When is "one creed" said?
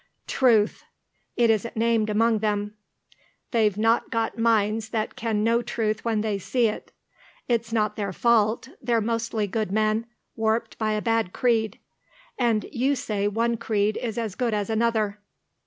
13.27-13.95